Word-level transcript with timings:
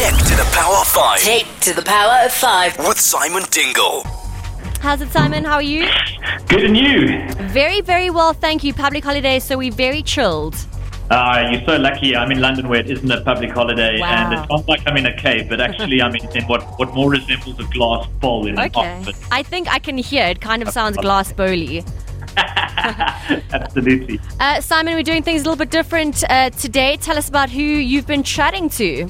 Tech 0.00 0.14
to 0.16 0.34
the 0.36 0.48
Power 0.54 0.76
of 0.76 0.86
5 0.86 1.18
Take 1.20 1.60
to 1.60 1.74
the 1.74 1.82
power 1.82 2.24
of 2.24 2.32
five. 2.32 2.78
with 2.78 2.98
Simon 2.98 3.42
Dingle. 3.50 4.02
How's 4.80 5.02
it, 5.02 5.10
Simon? 5.10 5.44
How 5.44 5.56
are 5.56 5.62
you? 5.62 5.86
Good 6.48 6.64
and 6.64 6.74
you? 6.74 7.28
Very, 7.48 7.82
very 7.82 8.08
well, 8.08 8.32
thank 8.32 8.64
you. 8.64 8.72
Public 8.72 9.04
holiday, 9.04 9.38
so 9.40 9.58
we're 9.58 9.70
very 9.70 10.02
chilled. 10.02 10.56
Uh, 11.10 11.50
you're 11.52 11.62
so 11.66 11.76
lucky. 11.76 12.16
I'm 12.16 12.32
in 12.32 12.40
London 12.40 12.68
where 12.68 12.80
it 12.80 12.90
isn't 12.90 13.10
a 13.10 13.20
public 13.20 13.50
holiday, 13.50 14.00
Wow. 14.00 14.06
and 14.06 14.32
it's 14.38 14.48
not 14.48 14.66
like 14.68 14.80
I'm 14.86 14.96
in 14.96 15.04
a 15.04 15.14
cave, 15.20 15.50
but 15.50 15.60
actually 15.60 16.00
I'm 16.00 16.16
in, 16.16 16.34
in 16.34 16.44
what, 16.44 16.62
what 16.78 16.94
more 16.94 17.10
resembles 17.10 17.60
a 17.60 17.64
glass 17.64 18.06
bowl 18.20 18.46
in 18.46 18.58
an 18.58 18.70
Okay. 18.74 19.00
office. 19.00 19.20
I 19.30 19.42
think 19.42 19.68
I 19.68 19.78
can 19.80 19.98
hear 19.98 20.24
it. 20.24 20.40
Kind 20.40 20.62
of 20.62 20.70
sounds 20.70 20.96
glass 20.96 21.30
bowly. 21.30 21.84
Absolutely. 22.38 24.18
Uh, 24.40 24.62
Simon, 24.62 24.94
we're 24.94 25.02
doing 25.02 25.22
things 25.22 25.42
a 25.42 25.44
little 25.44 25.56
bit 25.58 25.70
different 25.70 26.24
uh, 26.30 26.48
today. 26.50 26.96
Tell 26.96 27.18
us 27.18 27.28
about 27.28 27.50
who 27.50 27.60
you've 27.60 28.06
been 28.06 28.22
chatting 28.22 28.70
to. 28.70 29.06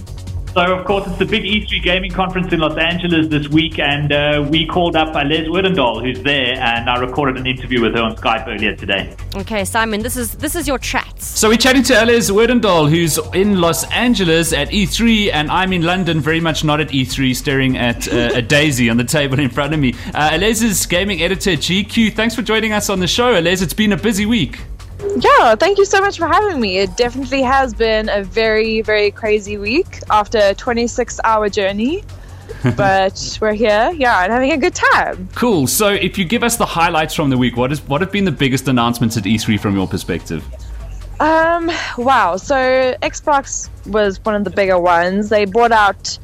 So, 0.52 0.62
of 0.62 0.84
course, 0.84 1.06
it's 1.06 1.16
the 1.16 1.26
big 1.26 1.44
E3 1.44 1.80
gaming 1.80 2.10
conference 2.10 2.52
in 2.52 2.58
Los 2.58 2.76
Angeles 2.76 3.28
this 3.28 3.46
week, 3.48 3.78
and 3.78 4.12
uh, 4.12 4.44
we 4.50 4.66
called 4.66 4.96
up 4.96 5.14
uh, 5.14 5.22
Les 5.22 5.46
Odendaal, 5.46 6.02
who's 6.02 6.20
there, 6.24 6.58
and 6.58 6.90
I 6.90 6.98
recorded 6.98 7.36
an 7.36 7.46
interview 7.46 7.80
with 7.80 7.94
her 7.94 8.02
on 8.02 8.16
Skype 8.16 8.48
earlier 8.48 8.74
today. 8.74 9.14
Okay, 9.36 9.64
Simon, 9.64 10.02
this 10.02 10.16
is 10.16 10.34
this 10.34 10.56
is 10.56 10.66
your 10.66 10.78
chat. 10.78 11.22
So 11.22 11.50
we're 11.50 11.56
chatting 11.56 11.84
to 11.84 11.94
Alez 11.94 12.30
Odendaal, 12.30 12.90
who's 12.90 13.16
in 13.32 13.60
Los 13.60 13.88
Angeles 13.92 14.52
at 14.52 14.70
E3, 14.70 15.32
and 15.32 15.52
I'm 15.52 15.72
in 15.72 15.82
London, 15.82 16.18
very 16.18 16.40
much 16.40 16.64
not 16.64 16.80
at 16.80 16.88
E3, 16.88 17.36
staring 17.36 17.78
at 17.78 18.12
uh, 18.12 18.30
a 18.34 18.42
daisy 18.56 18.90
on 18.90 18.96
the 18.96 19.04
table 19.04 19.38
in 19.38 19.50
front 19.50 19.72
of 19.72 19.78
me. 19.78 19.94
Uh, 20.12 20.30
Alez 20.32 20.64
is 20.64 20.84
gaming 20.84 21.22
editor 21.22 21.50
at 21.52 21.58
GQ. 21.58 22.12
Thanks 22.14 22.34
for 22.34 22.42
joining 22.42 22.72
us 22.72 22.90
on 22.90 22.98
the 22.98 23.06
show, 23.06 23.36
Alice. 23.36 23.62
It's 23.62 23.74
been 23.74 23.92
a 23.92 23.96
busy 23.96 24.26
week. 24.26 24.58
Yeah, 25.16 25.54
thank 25.54 25.78
you 25.78 25.84
so 25.84 26.00
much 26.00 26.18
for 26.18 26.26
having 26.26 26.60
me. 26.60 26.78
It 26.78 26.96
definitely 26.96 27.42
has 27.42 27.74
been 27.74 28.08
a 28.08 28.22
very, 28.22 28.82
very 28.82 29.10
crazy 29.10 29.58
week 29.58 30.00
after 30.10 30.38
a 30.38 30.54
26 30.54 31.20
hour 31.24 31.48
journey. 31.48 32.02
but 32.76 33.38
we're 33.40 33.54
here, 33.54 33.92
yeah, 33.94 34.24
and 34.24 34.32
having 34.32 34.52
a 34.52 34.56
good 34.56 34.74
time. 34.74 35.28
Cool. 35.34 35.66
So 35.66 35.88
if 35.88 36.18
you 36.18 36.24
give 36.24 36.42
us 36.42 36.56
the 36.56 36.66
highlights 36.66 37.14
from 37.14 37.30
the 37.30 37.38
week, 37.38 37.56
what 37.56 37.72
is 37.72 37.80
what 37.82 38.00
have 38.00 38.10
been 38.10 38.24
the 38.24 38.32
biggest 38.32 38.68
announcements 38.68 39.16
at 39.16 39.24
E3 39.24 39.58
from 39.58 39.76
your 39.76 39.86
perspective? 39.86 40.44
Um, 41.20 41.70
wow. 41.96 42.36
So 42.36 42.94
Xbox 43.02 43.68
was 43.86 44.22
one 44.24 44.34
of 44.34 44.44
the 44.44 44.50
bigger 44.50 44.78
ones. 44.78 45.28
They 45.28 45.44
brought 45.44 45.72
out, 45.72 46.18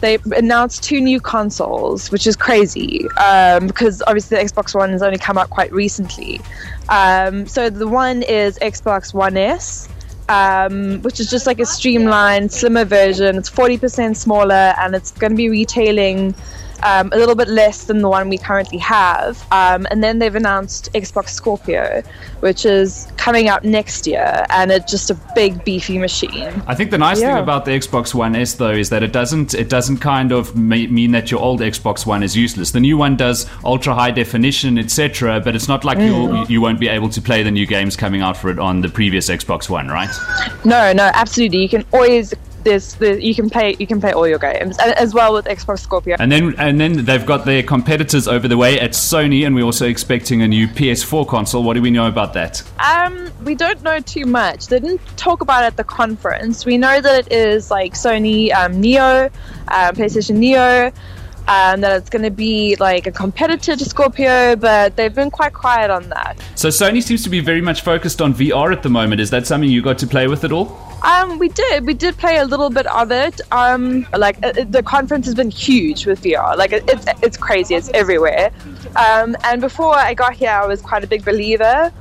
they 0.00 0.18
announced 0.36 0.82
two 0.82 1.00
new 1.00 1.20
consoles, 1.20 2.10
which 2.10 2.26
is 2.26 2.36
crazy 2.36 3.08
um, 3.18 3.66
because 3.66 4.02
obviously 4.06 4.38
the 4.38 4.44
Xbox 4.44 4.74
One 4.74 4.90
has 4.90 5.02
only 5.02 5.18
come 5.18 5.38
out 5.38 5.50
quite 5.50 5.72
recently. 5.72 6.40
Um, 6.88 7.46
so 7.46 7.70
the 7.70 7.88
one 7.88 8.22
is 8.22 8.58
Xbox 8.60 9.12
One 9.12 9.36
S. 9.36 9.88
Um, 10.30 11.00
which 11.00 11.20
is 11.20 11.30
just 11.30 11.46
like 11.46 11.58
a 11.58 11.64
streamlined, 11.64 12.52
slimmer 12.52 12.84
version. 12.84 13.36
It's 13.36 13.48
40% 13.48 14.14
smaller 14.14 14.74
and 14.76 14.94
it's 14.94 15.10
going 15.12 15.30
to 15.30 15.36
be 15.36 15.48
retailing 15.48 16.34
um, 16.82 17.10
a 17.12 17.16
little 17.16 17.34
bit 17.34 17.48
less 17.48 17.84
than 17.84 18.02
the 18.02 18.08
one 18.08 18.28
we 18.28 18.38
currently 18.38 18.78
have. 18.78 19.44
Um, 19.52 19.86
and 19.90 20.02
then 20.02 20.18
they've 20.18 20.34
announced 20.34 20.92
Xbox 20.94 21.30
Scorpio, 21.30 22.02
which 22.40 22.64
is 22.64 23.08
coming 23.16 23.48
out 23.48 23.64
next 23.64 24.06
year, 24.06 24.44
and 24.50 24.70
it's 24.70 24.90
just 24.90 25.10
a 25.10 25.14
big 25.34 25.64
beefy 25.64 25.98
machine. 25.98 26.62
I 26.66 26.74
think 26.74 26.90
the 26.90 26.98
nice 26.98 27.20
Yeah. 27.20 27.34
thing 27.34 27.42
about 27.42 27.64
the 27.64 27.72
Xbox 27.72 28.14
One 28.14 28.34
S 28.36 28.54
though 28.54 28.70
is 28.72 28.90
that 28.90 29.02
it 29.02 29.12
doesn't 29.12 29.54
it 29.54 29.68
doesn't 29.68 29.98
kind 29.98 30.32
of 30.32 30.56
mean 30.56 31.12
that 31.12 31.30
your 31.30 31.40
old 31.40 31.60
Xbox 31.60 32.06
One 32.06 32.22
is 32.22 32.36
useless. 32.36 32.70
The 32.70 32.80
new 32.80 32.96
one 32.96 33.16
does 33.16 33.46
ultra 33.64 33.94
high 33.94 34.10
definition, 34.10 34.78
etc. 34.78 35.40
But 35.40 35.54
it's 35.56 35.68
not 35.68 35.84
like 35.84 35.98
you'll, 35.98 36.46
you 36.46 36.60
won't 36.60 36.80
be 36.80 36.88
able 36.88 37.08
to 37.10 37.20
play 37.20 37.42
the 37.42 37.50
new 37.50 37.66
games 37.66 37.96
coming 37.96 38.22
out 38.22 38.36
for 38.36 38.50
it 38.50 38.58
on 38.58 38.80
the 38.80 38.88
previous 38.88 39.28
Xbox 39.28 39.68
One, 39.68 39.88
right? 39.88 40.10
No, 40.64 40.92
no, 40.92 41.10
absolutely. 41.14 41.58
You 41.62 41.68
can 41.68 41.84
always 41.92 42.34
there's 42.68 42.94
the 42.94 43.22
you 43.24 43.34
can 43.34 43.48
play 43.48 43.76
you 43.78 43.86
can 43.86 44.00
play 44.00 44.12
all 44.12 44.28
your 44.28 44.38
games 44.38 44.78
as 44.78 45.14
well 45.14 45.32
with 45.32 45.46
Xbox 45.46 45.80
Scorpio. 45.80 46.16
And 46.18 46.30
then 46.30 46.54
and 46.58 46.80
then 46.80 47.04
they've 47.04 47.24
got 47.24 47.44
their 47.44 47.62
competitors 47.62 48.28
over 48.28 48.46
the 48.46 48.56
way 48.56 48.78
at 48.78 48.90
Sony, 48.90 49.46
and 49.46 49.54
we're 49.54 49.64
also 49.64 49.86
expecting 49.86 50.42
a 50.42 50.48
new 50.48 50.68
PS4 50.68 51.26
console. 51.26 51.62
What 51.62 51.74
do 51.74 51.82
we 51.82 51.90
know 51.90 52.06
about 52.06 52.34
that? 52.34 52.62
Um, 52.78 53.30
we 53.44 53.54
don't 53.54 53.82
know 53.82 54.00
too 54.00 54.26
much. 54.26 54.66
They 54.66 54.80
didn't 54.80 55.00
talk 55.16 55.40
about 55.40 55.64
it 55.64 55.68
at 55.68 55.76
the 55.76 55.84
conference. 55.84 56.66
We 56.66 56.78
know 56.78 57.00
that 57.00 57.26
it 57.26 57.32
is 57.32 57.70
like 57.70 57.94
Sony 57.94 58.52
um, 58.54 58.80
Neo, 58.80 59.24
um, 59.68 59.94
PlayStation 59.94 60.36
Neo, 60.36 60.92
um, 61.48 61.80
that 61.80 61.96
it's 61.96 62.10
going 62.10 62.24
to 62.24 62.30
be 62.30 62.76
like 62.76 63.06
a 63.06 63.12
competitor 63.12 63.76
to 63.76 63.84
Scorpio, 63.84 64.56
but 64.56 64.96
they've 64.96 65.14
been 65.14 65.30
quite 65.30 65.54
quiet 65.54 65.90
on 65.90 66.08
that. 66.10 66.38
So 66.54 66.68
Sony 66.68 67.02
seems 67.02 67.22
to 67.24 67.30
be 67.30 67.40
very 67.40 67.62
much 67.62 67.80
focused 67.80 68.20
on 68.20 68.34
VR 68.34 68.72
at 68.72 68.82
the 68.82 68.90
moment. 68.90 69.20
Is 69.20 69.30
that 69.30 69.46
something 69.46 69.70
you 69.70 69.82
got 69.82 69.98
to 69.98 70.06
play 70.06 70.28
with 70.28 70.44
at 70.44 70.52
all? 70.52 70.87
Um, 71.02 71.38
we 71.38 71.48
did. 71.48 71.86
We 71.86 71.94
did 71.94 72.16
play 72.16 72.38
a 72.38 72.44
little 72.44 72.70
bit 72.70 72.86
of 72.86 73.12
it. 73.12 73.40
Um, 73.52 74.06
like 74.16 74.44
uh, 74.44 74.64
the 74.68 74.82
conference 74.82 75.26
has 75.26 75.34
been 75.34 75.50
huge 75.50 76.06
with 76.06 76.22
VR. 76.22 76.56
Like 76.56 76.72
it, 76.72 76.84
it's 76.88 77.06
it's 77.22 77.36
crazy. 77.36 77.74
It's 77.74 77.88
everywhere. 77.90 78.50
Um, 78.96 79.36
and 79.44 79.60
before 79.60 79.94
I 79.94 80.14
got 80.14 80.34
here, 80.34 80.50
I 80.50 80.66
was 80.66 80.80
quite 80.80 81.04
a 81.04 81.06
big 81.06 81.24
believer. 81.24 81.92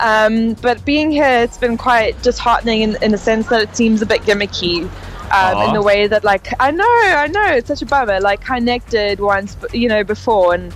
Um, 0.00 0.54
but 0.54 0.84
being 0.84 1.10
here, 1.10 1.42
it's 1.42 1.58
been 1.58 1.76
quite 1.76 2.20
disheartening 2.22 2.82
in, 2.82 3.02
in 3.02 3.12
the 3.12 3.18
sense 3.18 3.48
that 3.48 3.62
it 3.62 3.76
seems 3.76 4.02
a 4.02 4.06
bit 4.06 4.22
gimmicky. 4.22 4.90
Um, 5.32 5.68
in 5.68 5.74
the 5.74 5.82
way 5.82 6.08
that, 6.08 6.24
like, 6.24 6.48
I 6.58 6.72
know, 6.72 6.84
I 6.84 7.28
know, 7.28 7.52
it's 7.52 7.68
such 7.68 7.82
a 7.82 7.86
bummer. 7.86 8.18
Like, 8.18 8.40
connected 8.40 9.20
once, 9.20 9.56
you 9.72 9.88
know, 9.88 10.02
before, 10.02 10.54
and 10.54 10.74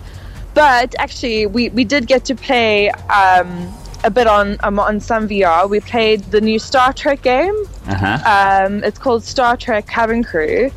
but 0.55 0.95
actually, 1.01 1.47
we, 1.47 1.71
we 1.71 1.83
did 1.83 2.06
get 2.06 2.25
to 2.27 2.37
play 2.37 2.91
um, 2.91 3.75
a 4.05 4.11
bit 4.11 4.27
on 4.27 4.57
um, 4.61 4.79
on 4.79 5.01
some 5.01 5.29
VR. 5.29 5.69
We 5.69 5.81
played 5.81 6.21
the 6.25 6.41
new 6.41 6.59
Star 6.59 6.93
Trek 6.93 7.23
game. 7.23 7.57
Uh 7.87 7.95
huh. 7.95 8.67
Um, 8.67 8.85
it's 8.85 8.99
called 8.99 9.25
Star 9.25 9.57
Trek 9.57 9.87
Cabin 9.87 10.23
Crew, 10.23 10.71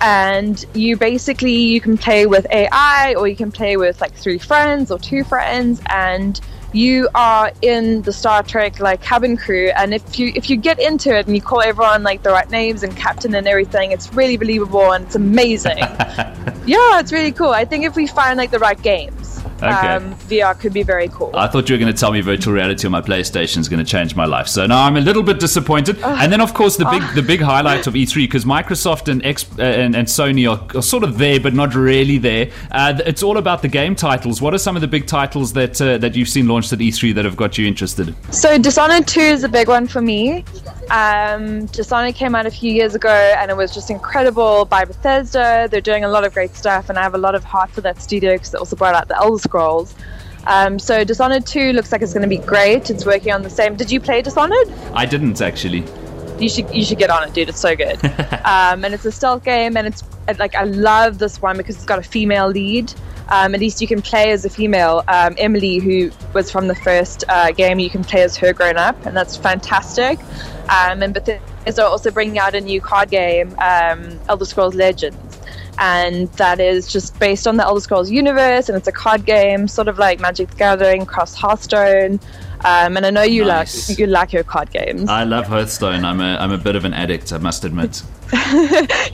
and 0.00 0.64
you 0.74 0.96
basically 0.96 1.56
you 1.56 1.80
can 1.80 1.98
play 1.98 2.26
with 2.26 2.46
AI 2.50 3.14
or 3.16 3.26
you 3.26 3.36
can 3.36 3.50
play 3.50 3.76
with 3.76 4.00
like 4.00 4.14
three 4.14 4.38
friends 4.38 4.90
or 4.90 4.98
two 4.98 5.24
friends, 5.24 5.80
and 5.86 6.40
you 6.72 7.08
are 7.14 7.50
in 7.62 8.02
the 8.02 8.12
Star 8.12 8.42
Trek 8.42 8.80
like 8.80 9.00
cabin 9.00 9.36
crew. 9.36 9.70
And 9.74 9.94
if 9.94 10.18
you 10.18 10.32
if 10.34 10.50
you 10.50 10.56
get 10.56 10.78
into 10.78 11.16
it 11.16 11.26
and 11.26 11.34
you 11.34 11.42
call 11.42 11.62
everyone 11.62 12.02
like 12.02 12.22
the 12.22 12.30
right 12.30 12.48
names 12.50 12.82
and 12.82 12.94
captain 12.96 13.34
and 13.34 13.48
everything, 13.48 13.92
it's 13.92 14.12
really 14.12 14.36
believable 14.36 14.92
and 14.92 15.06
it's 15.06 15.14
amazing. 15.14 15.78
yeah, 16.66 17.00
it's 17.00 17.12
really 17.12 17.32
cool. 17.32 17.50
I 17.50 17.64
think 17.64 17.84
if 17.84 17.96
we 17.96 18.06
find 18.06 18.36
like 18.36 18.50
the 18.50 18.58
right 18.58 18.80
games, 18.80 19.17
Okay. 19.62 19.70
um, 19.70 20.14
VR 20.28 20.58
could 20.58 20.72
be 20.72 20.82
very 20.82 21.08
cool. 21.08 21.30
I 21.34 21.48
thought 21.48 21.68
you 21.68 21.74
were 21.74 21.80
going 21.80 21.92
to 21.92 21.98
tell 21.98 22.12
me 22.12 22.20
virtual 22.20 22.54
reality 22.54 22.86
on 22.86 22.92
my 22.92 23.00
PlayStation 23.00 23.58
is 23.58 23.68
going 23.68 23.84
to 23.84 23.90
change 23.90 24.14
my 24.14 24.24
life. 24.24 24.46
So 24.48 24.66
now 24.66 24.84
I'm 24.84 24.96
a 24.96 25.00
little 25.00 25.22
bit 25.22 25.40
disappointed. 25.40 25.98
and 26.02 26.32
then, 26.32 26.40
of 26.40 26.54
course, 26.54 26.76
the 26.76 26.84
big 26.86 27.02
the 27.14 27.22
big 27.22 27.40
highlight 27.40 27.86
of 27.86 27.94
E3 27.94 28.14
because 28.14 28.44
Microsoft 28.44 29.08
and, 29.08 29.24
X, 29.24 29.46
uh, 29.58 29.62
and 29.62 29.96
and 29.96 30.06
Sony 30.06 30.48
are, 30.48 30.76
are 30.76 30.82
sort 30.82 31.02
of 31.04 31.18
there, 31.18 31.40
but 31.40 31.54
not 31.54 31.74
really 31.74 32.18
there. 32.18 32.50
Uh, 32.70 33.00
it's 33.04 33.22
all 33.22 33.38
about 33.38 33.62
the 33.62 33.68
game 33.68 33.94
titles. 33.94 34.40
What 34.40 34.54
are 34.54 34.58
some 34.58 34.76
of 34.76 34.80
the 34.82 34.88
big 34.88 35.06
titles 35.06 35.52
that 35.54 35.80
uh, 35.80 35.98
that 35.98 36.14
you've 36.14 36.28
seen 36.28 36.46
launched 36.46 36.72
at 36.72 36.78
E3 36.78 37.14
that 37.14 37.24
have 37.24 37.36
got 37.36 37.58
you 37.58 37.66
interested? 37.66 38.14
So 38.32 38.58
Dishonored 38.58 39.06
2 39.08 39.20
is 39.20 39.44
a 39.44 39.48
big 39.48 39.68
one 39.68 39.86
for 39.86 40.00
me. 40.00 40.44
Um, 40.90 41.66
Dishonored 41.66 42.14
came 42.14 42.34
out 42.34 42.46
a 42.46 42.50
few 42.50 42.72
years 42.72 42.94
ago 42.94 43.10
and 43.10 43.50
it 43.50 43.56
was 43.56 43.74
just 43.74 43.90
incredible 43.90 44.64
by 44.64 44.84
Bethesda. 44.84 45.68
They're 45.70 45.80
doing 45.80 46.04
a 46.04 46.08
lot 46.08 46.24
of 46.24 46.32
great 46.32 46.54
stuff 46.54 46.88
and 46.88 46.98
I 46.98 47.02
have 47.02 47.14
a 47.14 47.18
lot 47.18 47.34
of 47.34 47.44
heart 47.44 47.70
for 47.70 47.80
that 47.82 48.00
studio 48.00 48.34
because 48.34 48.52
they 48.52 48.58
also 48.58 48.76
brought 48.76 48.94
out 48.94 49.08
the 49.08 49.16
Elder 49.16 49.38
Scrolls. 49.38 49.94
Um, 50.46 50.78
so 50.78 51.04
Dishonored 51.04 51.46
2 51.46 51.72
looks 51.72 51.92
like 51.92 52.00
it's 52.00 52.14
going 52.14 52.22
to 52.22 52.28
be 52.28 52.38
great. 52.38 52.88
It's 52.88 53.04
working 53.04 53.32
on 53.32 53.42
the 53.42 53.50
same. 53.50 53.76
Did 53.76 53.90
you 53.90 54.00
play 54.00 54.22
Dishonored? 54.22 54.72
I 54.94 55.04
didn't 55.04 55.40
actually. 55.42 55.84
You 56.38 56.48
should 56.48 56.72
you 56.72 56.84
should 56.84 56.98
get 56.98 57.10
on 57.10 57.26
it, 57.26 57.34
dude. 57.34 57.48
It's 57.48 57.60
so 57.60 57.74
good. 57.74 58.02
um, 58.44 58.84
and 58.84 58.94
it's 58.94 59.04
a 59.04 59.10
stealth 59.12 59.44
game, 59.44 59.76
and 59.76 59.88
it's 59.88 60.04
like 60.38 60.54
I 60.54 60.64
love 60.64 61.18
this 61.18 61.42
one 61.42 61.56
because 61.56 61.74
it's 61.76 61.84
got 61.84 61.98
a 61.98 62.02
female 62.02 62.48
lead. 62.48 62.92
Um, 63.30 63.54
at 63.54 63.60
least 63.60 63.80
you 63.80 63.86
can 63.86 64.00
play 64.00 64.30
as 64.30 64.44
a 64.44 64.50
female. 64.50 65.04
Um, 65.08 65.34
Emily, 65.38 65.78
who 65.78 66.10
was 66.32 66.50
from 66.50 66.66
the 66.68 66.74
first 66.74 67.24
uh, 67.28 67.52
game, 67.52 67.78
you 67.78 67.90
can 67.90 68.02
play 68.02 68.22
as 68.22 68.36
her 68.36 68.52
grown 68.52 68.76
up, 68.76 69.04
and 69.06 69.16
that's 69.16 69.36
fantastic. 69.36 70.18
Um, 70.70 71.02
and 71.02 71.12
Bethesda 71.12 71.82
are 71.82 71.88
also 71.88 72.10
bringing 72.10 72.38
out 72.38 72.54
a 72.54 72.60
new 72.60 72.80
card 72.80 73.10
game, 73.10 73.54
um, 73.58 74.18
Elder 74.28 74.44
Scrolls 74.44 74.74
Legends. 74.74 75.18
And 75.80 76.28
that 76.32 76.58
is 76.58 76.90
just 76.90 77.18
based 77.20 77.46
on 77.46 77.56
the 77.56 77.64
Elder 77.64 77.80
Scrolls 77.80 78.10
universe, 78.10 78.68
and 78.68 78.76
it's 78.76 78.88
a 78.88 78.92
card 78.92 79.24
game, 79.24 79.68
sort 79.68 79.88
of 79.88 79.98
like 79.98 80.18
Magic 80.20 80.50
the 80.50 80.56
Gathering, 80.56 81.06
cross 81.06 81.34
Hearthstone. 81.34 82.18
Um, 82.64 82.96
and 82.96 83.06
I 83.06 83.10
know 83.10 83.22
you 83.22 83.44
Nice. 83.44 83.88
like 83.88 83.98
you 83.98 84.06
like 84.06 84.32
your 84.32 84.42
card 84.44 84.70
games. 84.70 85.08
I 85.08 85.24
love 85.24 85.46
Hearthstone. 85.46 86.04
I'm 86.04 86.20
a 86.20 86.36
I'm 86.36 86.52
a 86.52 86.58
bit 86.58 86.74
of 86.76 86.84
an 86.84 86.92
addict. 86.94 87.32
I 87.32 87.38
must 87.38 87.64
admit. 87.64 88.02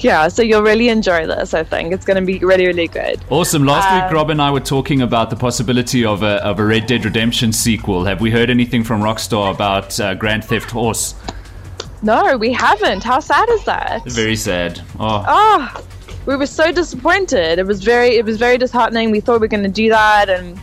Yeah, 0.00 0.28
so 0.28 0.42
you'll 0.42 0.62
really 0.62 0.88
enjoy 0.88 1.26
this. 1.26 1.54
I 1.54 1.62
think 1.64 1.92
it's 1.92 2.04
going 2.04 2.16
to 2.20 2.24
be 2.26 2.38
really, 2.40 2.66
really 2.66 2.88
good. 2.88 3.20
Awesome. 3.30 3.64
Last 3.64 3.92
week, 3.94 4.04
Um, 4.10 4.14
Rob 4.14 4.30
and 4.30 4.40
I 4.42 4.50
were 4.50 4.60
talking 4.60 5.00
about 5.02 5.30
the 5.30 5.36
possibility 5.36 6.04
of 6.04 6.22
a 6.22 6.42
of 6.44 6.58
a 6.58 6.64
Red 6.64 6.86
Dead 6.86 7.04
Redemption 7.04 7.52
sequel. 7.52 8.04
Have 8.04 8.20
we 8.20 8.30
heard 8.30 8.50
anything 8.50 8.84
from 8.84 9.00
Rockstar 9.02 9.52
about 9.54 9.98
uh, 10.00 10.14
Grand 10.14 10.44
Theft 10.44 10.70
Horse? 10.70 11.14
No, 12.02 12.36
we 12.36 12.52
haven't. 12.52 13.02
How 13.02 13.20
sad 13.20 13.48
is 13.50 13.64
that? 13.64 14.04
Very 14.06 14.36
sad. 14.36 14.80
Oh, 14.98 15.24
Oh, 15.26 15.84
we 16.26 16.36
were 16.36 16.46
so 16.46 16.70
disappointed. 16.72 17.58
It 17.58 17.66
was 17.66 17.82
very, 17.82 18.16
it 18.16 18.24
was 18.24 18.36
very 18.36 18.58
disheartening. 18.58 19.10
We 19.10 19.20
thought 19.20 19.34
we 19.34 19.38
were 19.46 19.48
going 19.48 19.62
to 19.62 19.68
do 19.70 19.88
that, 19.90 20.28
and 20.28 20.58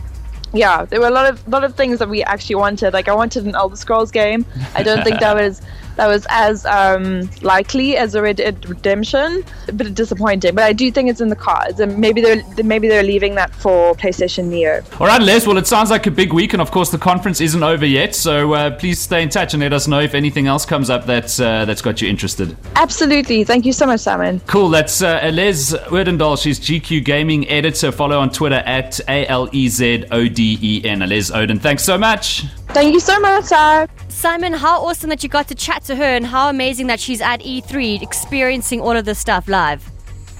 yeah, 0.54 0.84
there 0.84 1.00
were 1.00 1.08
a 1.08 1.10
lot 1.10 1.26
of 1.28 1.46
lot 1.48 1.64
of 1.64 1.74
things 1.74 1.98
that 1.98 2.08
we 2.08 2.22
actually 2.22 2.56
wanted. 2.56 2.92
Like 2.92 3.08
I 3.08 3.14
wanted 3.14 3.44
an 3.44 3.54
Elder 3.54 3.76
Scrolls 3.76 4.10
game. 4.10 4.44
I 4.74 4.82
don't 4.82 5.02
think 5.02 5.20
that 5.20 5.34
was 5.42 5.62
that 5.96 6.06
was 6.06 6.26
as 6.30 6.64
um, 6.66 7.28
likely 7.42 7.96
as 7.96 8.14
a 8.14 8.22
Red 8.22 8.36
Dead 8.36 8.68
Redemption. 8.68 9.44
A 9.68 9.72
bit 9.72 9.94
disappointing, 9.94 10.54
but 10.54 10.64
I 10.64 10.72
do 10.72 10.90
think 10.90 11.10
it's 11.10 11.20
in 11.20 11.28
the 11.28 11.36
cards, 11.36 11.80
and 11.80 11.98
maybe 11.98 12.20
they're 12.20 12.42
maybe 12.64 12.88
they're 12.88 13.02
leaving 13.02 13.34
that 13.36 13.54
for 13.54 13.94
PlayStation 13.94 14.46
Neo. 14.46 14.82
All 14.98 15.06
right, 15.06 15.20
Les. 15.20 15.46
Well, 15.46 15.58
it 15.58 15.66
sounds 15.66 15.90
like 15.90 16.06
a 16.06 16.10
big 16.10 16.32
week, 16.32 16.52
and 16.52 16.62
of 16.62 16.70
course, 16.70 16.90
the 16.90 16.98
conference 16.98 17.40
isn't 17.40 17.62
over 17.62 17.86
yet. 17.86 18.14
So 18.14 18.52
uh, 18.54 18.70
please 18.76 19.00
stay 19.00 19.22
in 19.22 19.28
touch 19.28 19.54
and 19.54 19.62
let 19.62 19.72
us 19.72 19.86
know 19.86 20.00
if 20.00 20.14
anything 20.14 20.46
else 20.46 20.64
comes 20.64 20.90
up 20.90 21.06
that's 21.06 21.40
uh, 21.40 21.64
that's 21.64 21.82
got 21.82 22.00
you 22.00 22.08
interested. 22.08 22.56
Absolutely. 22.76 23.44
Thank 23.44 23.66
you 23.66 23.72
so 23.72 23.86
much, 23.86 24.00
Simon. 24.00 24.40
Cool. 24.46 24.68
That's 24.68 25.02
uh, 25.02 25.30
Les 25.32 25.72
Odendaal. 25.72 26.40
She's 26.40 26.58
GQ 26.58 27.04
Gaming 27.04 27.48
editor. 27.48 27.92
Follow 27.92 28.18
on 28.18 28.30
Twitter 28.30 28.62
at 28.66 29.00
A 29.08 29.26
L 29.26 29.48
E 29.52 29.68
Z 29.68 30.04
O 30.10 30.28
D 30.28 30.58
E 30.60 30.84
N. 30.84 31.00
Les 31.00 31.30
Oden. 31.30 31.60
Thanks 31.60 31.82
so 31.82 31.98
much. 31.98 32.44
Thank 32.68 32.94
you 32.94 33.00
so 33.00 33.18
much, 33.20 33.44
Simon. 33.44 33.88
Simon, 34.22 34.52
how 34.52 34.86
awesome 34.86 35.10
that 35.10 35.24
you 35.24 35.28
got 35.28 35.48
to 35.48 35.54
chat 35.56 35.82
to 35.82 35.96
her 35.96 36.04
and 36.04 36.24
how 36.24 36.48
amazing 36.48 36.86
that 36.86 37.00
she's 37.00 37.20
at 37.20 37.40
E3 37.40 38.00
experiencing 38.00 38.80
all 38.80 38.96
of 38.96 39.04
this 39.04 39.18
stuff 39.18 39.48
live. 39.48 39.91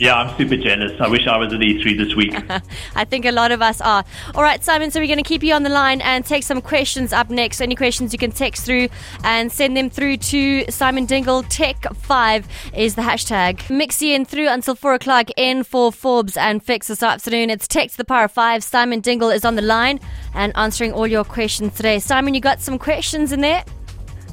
Yeah, 0.03 0.17
I'm 0.17 0.37
super 0.37 0.57
jealous. 0.57 1.01
I 1.01 1.07
wish 1.07 1.29
I 1.29 1.37
was 1.37 1.53
at 1.53 1.61
E3 1.61 1.97
this 1.97 2.17
week. 2.17 2.35
I 2.97 3.05
think 3.05 3.25
a 3.25 3.31
lot 3.31 3.53
of 3.53 3.63
us 3.63 3.81
are. 3.81 4.05
All 4.35 4.43
right, 4.43 4.61
Simon, 4.65 4.91
so 4.91 4.99
we're 4.99 5.07
going 5.07 5.19
to 5.19 5.23
keep 5.23 5.45
you 5.45 5.55
on 5.55 5.63
the 5.63 5.69
line 5.69 6.01
and 6.01 6.27
take 6.27 6.43
some 6.43 6.61
questions 6.61 7.13
up 7.13 7.31
next. 7.31 7.61
Any 7.61 7.77
questions 7.77 8.13
you 8.13 8.19
can 8.19 8.33
text 8.33 8.67
through 8.67 8.89
and 9.23 9.53
send 9.53 9.77
them 9.77 9.89
through 9.89 10.17
to 10.17 10.65
Simon 10.73 11.07
Dingle. 11.07 11.45
Tech5 11.45 12.45
is 12.77 12.97
the 12.97 13.03
hashtag. 13.03 13.71
Mix 13.71 14.03
in 14.03 14.25
through 14.25 14.49
until 14.49 14.75
4 14.75 14.95
o'clock 14.95 15.29
in 15.37 15.63
for 15.63 15.93
Forbes 15.93 16.37
and 16.37 16.61
Fix 16.65 16.89
this 16.89 17.05
afternoon. 17.05 17.49
It's 17.49 17.69
Tech 17.69 17.93
to 17.93 17.97
the 17.97 18.05
Power 18.05 18.25
of 18.25 18.33
5. 18.33 18.65
Simon 18.65 18.99
Dingle 18.99 19.31
is 19.31 19.45
on 19.45 19.55
the 19.55 19.63
line 19.63 20.01
and 20.35 20.53
answering 20.57 20.93
all 20.93 21.07
your 21.07 21.23
questions 21.23 21.77
today. 21.77 22.01
Simon, 22.01 22.35
you 22.35 22.41
got 22.41 22.61
some 22.61 22.77
questions 22.77 23.31
in 23.31 23.41
there? 23.41 23.63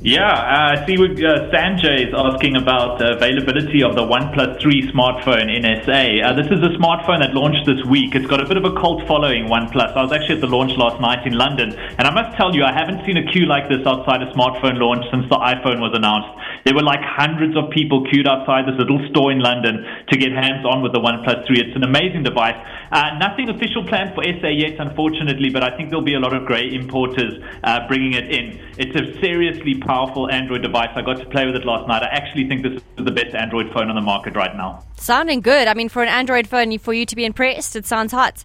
Yeah, 0.01 0.31
uh, 0.31 0.79
I 0.79 0.87
see 0.87 0.95
we, 0.95 1.11
uh, 1.27 1.51
Sanjay 1.51 2.07
is 2.07 2.13
asking 2.15 2.55
about 2.55 2.99
the 2.99 3.19
availability 3.19 3.83
of 3.83 3.99
the 3.99 4.07
OnePlus 4.07 4.61
3 4.63 4.95
smartphone 4.95 5.51
in 5.51 5.67
SA. 5.83 6.23
Uh, 6.23 6.31
this 6.39 6.47
is 6.47 6.63
a 6.63 6.71
smartphone 6.79 7.19
that 7.19 7.35
launched 7.35 7.67
this 7.67 7.83
week. 7.83 8.15
It's 8.15 8.25
got 8.25 8.39
a 8.39 8.47
bit 8.47 8.55
of 8.55 8.63
a 8.63 8.71
cult 8.79 9.05
following, 9.11 9.51
OnePlus. 9.51 9.91
I 9.91 10.01
was 10.01 10.15
actually 10.15 10.39
at 10.39 10.41
the 10.41 10.47
launch 10.47 10.71
last 10.79 11.01
night 11.03 11.27
in 11.27 11.35
London, 11.35 11.75
and 11.75 12.07
I 12.07 12.15
must 12.15 12.31
tell 12.39 12.55
you, 12.55 12.63
I 12.63 12.71
haven't 12.71 13.03
seen 13.03 13.17
a 13.19 13.27
queue 13.27 13.43
like 13.43 13.67
this 13.67 13.83
outside 13.83 14.23
a 14.23 14.31
smartphone 14.31 14.79
launch 14.79 15.03
since 15.11 15.27
the 15.27 15.35
iPhone 15.35 15.83
was 15.83 15.91
announced. 15.91 16.31
There 16.63 16.75
were 16.75 16.83
like 16.83 17.03
hundreds 17.03 17.59
of 17.59 17.67
people 17.71 18.07
queued 18.07 18.27
outside 18.27 18.71
this 18.71 18.79
little 18.79 19.03
store 19.11 19.35
in 19.35 19.43
London 19.43 19.83
to 19.83 20.15
get 20.15 20.31
hands 20.31 20.63
on 20.63 20.79
with 20.79 20.95
the 20.95 21.03
OnePlus 21.03 21.43
3. 21.43 21.59
It's 21.59 21.75
an 21.75 21.83
amazing 21.83 22.23
device. 22.23 22.55
Uh, 22.91 23.19
nothing 23.19 23.49
official 23.49 23.83
planned 23.83 24.15
for 24.15 24.23
SA 24.23 24.47
yet, 24.47 24.79
unfortunately, 24.79 25.49
but 25.51 25.63
I 25.63 25.75
think 25.75 25.89
there'll 25.89 26.07
be 26.07 26.15
a 26.15 26.23
lot 26.23 26.31
of 26.31 26.45
grey 26.45 26.71
importers 26.73 27.35
uh, 27.63 27.87
bringing 27.87 28.13
it 28.13 28.31
in. 28.31 28.59
It's 28.77 28.95
a 28.95 29.19
seriously 29.19 29.75
powerful 29.89 30.29
Android 30.29 30.61
device. 30.61 30.89
I 30.93 31.01
got 31.01 31.17
to 31.17 31.25
play 31.25 31.47
with 31.47 31.55
it 31.55 31.65
last 31.65 31.87
night. 31.87 32.03
I 32.03 32.09
actually 32.09 32.47
think 32.47 32.61
this 32.61 32.73
is 32.73 33.05
the 33.05 33.11
best 33.11 33.33
Android 33.33 33.73
phone 33.73 33.89
on 33.89 33.95
the 33.95 34.01
market 34.01 34.35
right 34.35 34.55
now. 34.55 34.83
Sounding 34.97 35.41
good. 35.41 35.67
I 35.67 35.73
mean, 35.73 35.89
for 35.89 36.03
an 36.03 36.09
Android 36.09 36.45
phone, 36.45 36.77
for 36.77 36.93
you 36.93 37.07
to 37.07 37.15
be 37.15 37.25
impressed, 37.25 37.75
it 37.75 37.87
sounds 37.87 38.11
hot. 38.11 38.43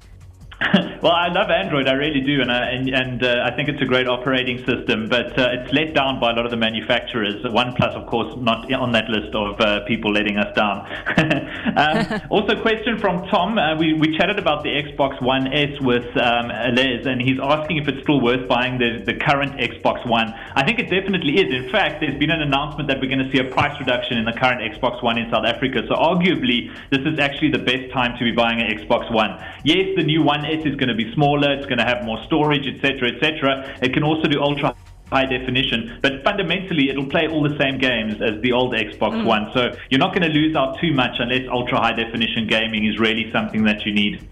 well, 1.03 1.13
I 1.13 1.29
love 1.29 1.51
Android, 1.51 1.89
I 1.89 1.93
really 1.93 2.21
do, 2.21 2.41
and 2.41 2.51
I, 2.51 2.71
and, 2.71 2.89
and 2.89 3.25
uh, 3.25 3.43
I 3.45 3.55
think 3.57 3.69
it's 3.69 3.83
a 3.83 3.85
great 3.85 4.07
operating 4.07 4.59
system. 4.65 5.09
But 5.09 5.39
uh, 5.39 5.49
it's 5.53 5.73
let 5.73 5.95
down 5.95 6.21
by 6.21 6.31
a 6.31 6.35
lot 6.35 6.45
of 6.45 6.51
the 6.51 6.57
manufacturers. 6.57 7.43
OnePlus, 7.43 7.95
of 7.95 8.07
course, 8.07 8.35
not 8.39 8.73
on 8.73 8.93
that 8.93 9.09
list 9.09 9.35
of 9.35 9.61
uh, 9.61 9.85
people 9.85 10.13
letting 10.13 10.39
us 10.39 10.55
down. 10.55 10.87
um, 11.77 12.21
also, 12.31 12.61
question 12.61 12.99
from 12.99 13.27
Tom. 13.29 13.59
Uh, 13.59 13.77
we 13.77 13.95
we 13.95 14.17
chatted 14.17 14.39
about 14.39 14.63
the 14.63 14.71
Xbox 14.71 15.21
One 15.21 15.53
S 15.53 15.81
with 15.81 16.07
um, 16.17 16.49
Les, 16.49 17.05
and 17.05 17.21
he's 17.21 17.39
asking 17.43 17.79
if 17.79 17.89
it's 17.89 18.03
still 18.03 18.21
worth 18.21 18.49
buying 18.49 18.79
the 18.79 19.03
the 19.05 19.15
current 19.15 19.53
Xbox 19.59 20.07
One. 20.07 20.33
I 20.55 20.65
think 20.65 20.79
it 20.79 20.89
definitely 20.89 21.35
is. 21.35 21.53
In 21.53 21.71
fact, 21.71 22.01
there's 22.01 22.19
been 22.19 22.31
an 22.31 22.43
announcement 22.43 22.89
that 22.89 23.01
we're 23.01 23.11
going 23.11 23.25
to 23.27 23.31
see 23.33 23.39
a 23.39 23.51
price 23.51 23.79
reduction 23.81 24.19
in 24.19 24.25
the 24.25 24.33
current 24.33 24.61
Xbox 24.61 25.03
One 25.03 25.19
in 25.19 25.29
South 25.31 25.45
Africa. 25.45 25.83
So, 25.89 25.95
arguably, 25.95 26.73
this 26.91 27.01
is 27.01 27.19
actually 27.19 27.51
the 27.51 27.59
best 27.59 27.93
time 27.93 28.17
to 28.19 28.25
be 28.25 28.33
buying 28.33 28.61
an 28.61 28.71
Xbox 28.71 29.11
One. 29.11 29.43
Yes, 29.65 29.89
the 29.97 30.03
new 30.03 30.23
One 30.23 30.44
S 30.45 30.65
is 30.65 30.77
going 30.77 30.89
to 30.89 30.95
be 30.95 31.13
smaller, 31.15 31.53
it's 31.53 31.67
going 31.67 31.79
to 31.79 31.85
have 31.85 32.05
more 32.05 32.23
storage, 32.25 32.67
etc., 32.67 33.13
etc. 33.13 33.79
It 33.83 33.93
can 33.93 34.03
also 34.03 34.29
do 34.29 34.41
ultra 34.41 34.77
high 35.11 35.27
definition, 35.27 35.99
but 36.03 36.25
fundamentally 36.25 36.89
it'll 36.91 37.07
play 37.07 37.29
all 37.29 37.43
the 37.43 37.57
same 37.59 37.79
games 37.79 38.15
as 38.21 38.41
the 38.43 38.53
old 38.53 38.73
Xbox 38.73 39.13
mm. 39.13 39.25
One. 39.25 39.51
So 39.53 39.77
you're 39.91 40.01
not 40.01 40.15
going 40.15 40.31
to 40.31 40.35
lose 40.41 40.57
out 40.57 40.79
too 40.81 40.93
much 40.93 41.17
unless 41.19 41.49
ultra 41.51 41.79
high 41.79 41.93
definition 41.93 42.47
gaming 42.47 42.87
is 42.87 42.99
really 42.99 43.31
something 43.31 43.65
that 43.65 43.85
you 43.85 43.93
need. 43.93 44.29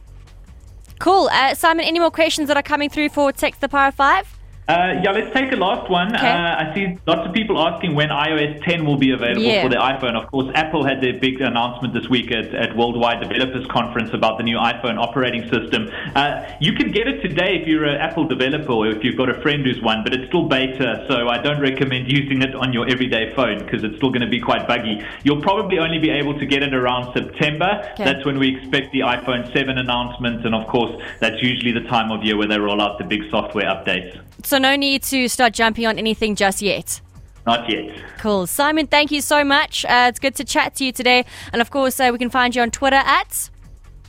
Cool. 0.98 1.28
Uh, 1.32 1.54
Simon, 1.54 1.84
any 1.84 1.98
more 1.98 2.10
questions 2.10 2.48
that 2.48 2.56
are 2.56 2.62
coming 2.62 2.88
through 2.88 3.10
for 3.10 3.32
Tech 3.32 3.58
the 3.60 3.68
Power 3.68 3.90
5? 3.90 4.41
Uh, 4.68 5.00
yeah, 5.02 5.10
let's 5.10 5.34
take 5.34 5.50
a 5.50 5.56
last 5.56 5.90
one. 5.90 6.14
Okay. 6.14 6.24
Uh, 6.24 6.62
I 6.62 6.72
see 6.72 6.96
lots 7.04 7.26
of 7.26 7.34
people 7.34 7.58
asking 7.58 7.96
when 7.96 8.10
iOS 8.10 8.62
10 8.64 8.86
will 8.86 8.96
be 8.96 9.10
available 9.10 9.42
Yeah. 9.42 9.62
for 9.62 9.68
the 9.68 9.76
iPhone. 9.76 10.14
Of 10.14 10.30
course, 10.30 10.50
Apple 10.54 10.84
had 10.84 11.00
their 11.00 11.18
big 11.18 11.40
announcement 11.40 11.92
this 11.94 12.08
week 12.08 12.30
at, 12.30 12.54
at 12.54 12.76
Worldwide 12.76 13.20
Developers 13.20 13.66
Conference 13.66 14.10
about 14.14 14.38
the 14.38 14.44
new 14.44 14.56
iPhone 14.56 14.98
operating 15.00 15.42
system. 15.50 15.90
Uh, 16.14 16.44
you 16.60 16.74
can 16.74 16.92
get 16.92 17.08
it 17.08 17.22
today 17.22 17.56
if 17.60 17.66
you're 17.66 17.84
an 17.84 18.00
Apple 18.00 18.24
developer 18.24 18.70
or 18.72 18.86
if 18.86 19.02
you've 19.02 19.16
got 19.16 19.28
a 19.28 19.40
friend 19.42 19.66
who's 19.66 19.82
one, 19.82 20.04
but 20.04 20.14
it's 20.14 20.28
still 20.28 20.46
beta, 20.48 21.04
so 21.08 21.28
I 21.28 21.38
don't 21.38 21.60
recommend 21.60 22.10
using 22.10 22.40
it 22.42 22.54
on 22.54 22.72
your 22.72 22.88
everyday 22.88 23.34
phone 23.34 23.58
because 23.58 23.82
it's 23.82 23.96
still 23.96 24.10
going 24.10 24.22
to 24.22 24.28
be 24.28 24.40
quite 24.40 24.68
buggy. 24.68 25.02
You'll 25.24 25.42
probably 25.42 25.80
only 25.80 25.98
be 25.98 26.10
able 26.10 26.38
to 26.38 26.46
get 26.46 26.62
it 26.62 26.72
around 26.72 27.12
September. 27.14 27.80
Okay. 27.94 28.04
That's 28.04 28.24
when 28.24 28.38
we 28.38 28.56
expect 28.56 28.92
the 28.92 29.00
iPhone 29.00 29.52
7 29.52 29.76
announcement, 29.76 30.46
and 30.46 30.54
of 30.54 30.68
course, 30.68 31.02
that's 31.18 31.42
usually 31.42 31.72
the 31.72 31.88
time 31.88 32.12
of 32.12 32.22
year 32.22 32.36
where 32.36 32.46
they 32.46 32.60
roll 32.60 32.80
out 32.80 32.98
the 32.98 33.04
big 33.04 33.28
software 33.28 33.66
updates. 33.66 34.20
So, 34.46 34.58
no 34.58 34.76
need 34.76 35.02
to 35.04 35.28
start 35.28 35.52
jumping 35.52 35.86
on 35.86 35.98
anything 35.98 36.34
just 36.36 36.62
yet. 36.62 37.00
Not 37.46 37.68
yet. 37.68 37.96
Cool. 38.18 38.46
Simon, 38.46 38.86
thank 38.86 39.10
you 39.10 39.20
so 39.20 39.42
much. 39.44 39.84
Uh, 39.84 40.06
it's 40.08 40.20
good 40.20 40.34
to 40.36 40.44
chat 40.44 40.76
to 40.76 40.84
you 40.84 40.92
today. 40.92 41.24
And 41.52 41.60
of 41.60 41.70
course, 41.70 41.98
uh, 41.98 42.10
we 42.12 42.18
can 42.18 42.30
find 42.30 42.54
you 42.54 42.62
on 42.62 42.70
Twitter 42.70 42.96
at 42.96 43.50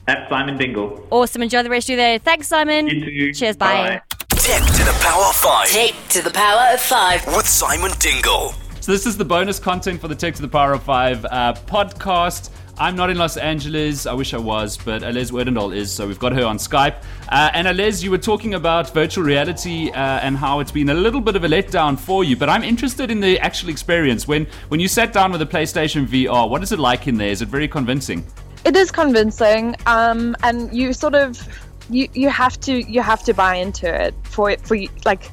At 0.07 0.29
Simon 0.29 0.55
Dingle. 0.57 1.07
Awesome. 1.09 1.41
Enjoy 1.41 1.63
the 1.63 1.69
rest 1.69 1.85
of 1.89 1.95
your 1.95 1.97
day. 2.05 2.17
Thanks, 2.19 2.47
Simon. 2.47 2.87
You 2.87 3.03
too. 3.03 3.33
Cheers. 3.33 3.57
Bye. 3.57 4.01
Tech 4.29 4.61
to 4.61 4.83
the 4.83 4.97
Power 5.01 5.23
of 5.23 5.35
5 5.35 5.67
Tech 5.69 5.93
to 6.09 6.21
the 6.21 6.29
power 6.29 6.73
of 6.73 6.81
five. 6.81 7.25
with 7.27 7.47
Simon 7.47 7.91
Dingle. 7.99 8.53
So 8.81 8.91
this 8.91 9.05
is 9.05 9.15
the 9.17 9.23
bonus 9.23 9.57
content 9.57 10.01
for 10.01 10.09
the 10.09 10.15
Tech 10.15 10.35
to 10.35 10.41
the 10.41 10.47
Power 10.49 10.73
of 10.73 10.83
Five 10.83 11.23
uh, 11.25 11.53
podcast. 11.65 12.49
I'm 12.77 12.95
not 12.95 13.11
in 13.11 13.17
Los 13.17 13.37
Angeles. 13.37 14.07
I 14.07 14.13
wish 14.13 14.33
I 14.33 14.39
was, 14.39 14.77
but 14.77 15.03
Alez 15.03 15.29
Odendaal 15.29 15.75
is, 15.75 15.91
so 15.91 16.07
we've 16.07 16.17
got 16.17 16.33
her 16.33 16.43
on 16.43 16.57
Skype. 16.57 17.03
Uh, 17.29 17.51
and 17.53 17.67
Alez, 17.67 18.03
you 18.03 18.09
were 18.09 18.17
talking 18.17 18.55
about 18.55 18.91
virtual 18.91 19.23
reality 19.23 19.91
uh, 19.91 19.95
and 19.95 20.35
how 20.35 20.59
it's 20.59 20.71
been 20.71 20.89
a 20.89 20.93
little 20.93 21.21
bit 21.21 21.35
of 21.35 21.43
a 21.43 21.47
letdown 21.47 21.99
for 21.99 22.23
you. 22.23 22.35
But 22.35 22.49
I'm 22.49 22.63
interested 22.63 23.11
in 23.11 23.19
the 23.19 23.39
actual 23.39 23.69
experience. 23.69 24.27
When 24.27 24.47
when 24.69 24.79
you 24.79 24.87
sat 24.87 25.13
down 25.13 25.31
with 25.31 25.39
the 25.39 25.45
PlayStation 25.45 26.07
VR, 26.07 26.49
what 26.49 26.63
is 26.63 26.71
it 26.71 26.79
like 26.79 27.07
in 27.07 27.17
there? 27.17 27.29
Is 27.29 27.43
it 27.43 27.47
very 27.47 27.67
convincing? 27.67 28.25
It 28.65 28.75
is 28.75 28.91
convincing, 28.91 29.75
um, 29.85 30.35
and 30.41 30.73
you 30.73 30.93
sort 30.93 31.13
of 31.13 31.47
you 31.91 32.07
you 32.13 32.29
have 32.29 32.59
to 32.61 32.81
you 32.91 33.03
have 33.03 33.21
to 33.23 33.35
buy 33.35 33.55
into 33.55 33.87
it 33.87 34.15
for 34.23 34.49
it 34.49 34.61
for 34.61 34.77
like 35.05 35.29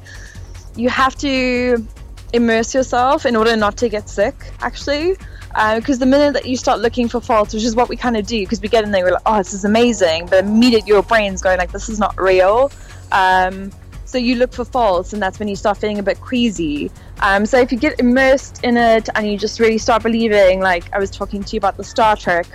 you 0.75 0.89
have 0.89 1.15
to 1.15 1.83
immerse 2.33 2.75
yourself 2.75 3.25
in 3.25 3.35
order 3.35 3.55
not 3.55 3.77
to 3.77 3.89
get 3.89 4.09
sick. 4.09 4.35
Actually, 4.61 5.17
because 5.53 5.99
the 5.99 6.05
minute 6.05 6.33
that 6.33 6.45
you 6.45 6.55
start 6.57 6.79
looking 6.79 7.07
for 7.07 7.21
faults, 7.21 7.53
which 7.53 7.63
is 7.63 7.75
what 7.75 7.89
we 7.89 7.95
kind 7.95 8.17
of 8.17 8.25
do, 8.25 8.39
because 8.39 8.61
we 8.61 8.67
get 8.67 8.83
in 8.83 8.91
there, 8.91 9.03
we're 9.03 9.11
like, 9.11 9.21
oh, 9.25 9.37
this 9.37 9.53
is 9.53 9.65
amazing, 9.65 10.27
but 10.27 10.43
immediately 10.43 10.87
your 10.87 11.03
brain's 11.03 11.41
going 11.41 11.57
like, 11.57 11.71
this 11.71 11.89
is 11.89 11.99
not 11.99 12.19
real. 12.19 12.71
Um, 13.11 13.71
so 14.05 14.17
you 14.17 14.35
look 14.35 14.51
for 14.51 14.65
faults, 14.65 15.13
and 15.13 15.21
that's 15.21 15.39
when 15.39 15.47
you 15.47 15.55
start 15.55 15.77
feeling 15.77 15.99
a 15.99 16.03
bit 16.03 16.19
queasy. 16.19 16.91
Um, 17.21 17.45
so 17.45 17.57
if 17.59 17.71
you 17.71 17.77
get 17.77 17.99
immersed 17.99 18.61
in 18.63 18.75
it 18.75 19.07
and 19.15 19.25
you 19.25 19.37
just 19.37 19.59
really 19.59 19.77
start 19.77 20.03
believing, 20.03 20.59
like 20.59 20.93
I 20.93 20.99
was 20.99 21.11
talking 21.11 21.43
to 21.43 21.55
you 21.55 21.59
about 21.59 21.77
the 21.77 21.83
Star 21.83 22.17
Trek, 22.17 22.45